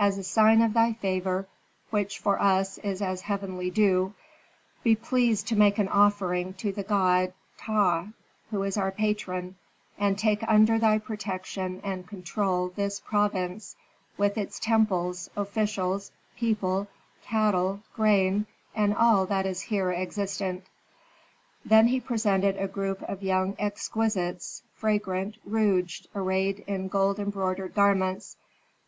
[0.00, 1.46] As a sign of thy favor,
[1.90, 4.14] which for us is as heavenly dew,
[4.82, 8.08] be pleased to make an offering to the god Ptah,
[8.50, 9.54] who is our patron,
[9.96, 13.76] and take under thy protection and control this province,
[14.18, 16.88] with its temples, officials, people,
[17.22, 20.64] cattle, grain, and all that is here existent."
[21.64, 28.36] Then he presented a group of young exquisites, fragrant, rouged, arrayed in gold embroidered garments.